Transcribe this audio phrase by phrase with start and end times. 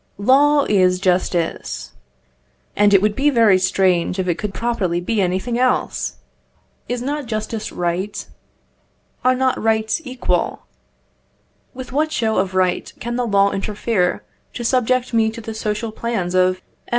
[0.17, 1.91] Law is justice.
[2.75, 6.15] And it would be very strange if it could properly be anything else!
[6.89, 8.25] Is not justice right?
[9.23, 10.63] Are not rights equal?
[11.75, 14.23] With what show of right can the law interfere
[14.55, 16.61] to subject me to the social plans of MM.